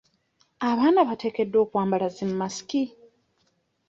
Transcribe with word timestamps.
Abaana 0.69 0.99
bateekeddwa 1.07 1.57
okwambala 1.65 2.07
zi 2.15 2.25
masiki? 2.39 2.83